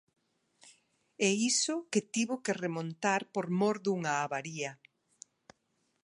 E 1.27 1.29
iso 1.51 1.75
que 1.91 2.01
tivo 2.13 2.35
que 2.45 2.57
remontar 2.63 3.21
por 3.33 3.45
mor 3.59 3.77
dunha 3.85 4.13
avaría. 4.25 4.71